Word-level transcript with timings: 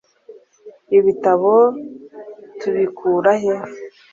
ibitabo 0.97 1.53
tubikura 2.59 3.31
he 3.41 3.55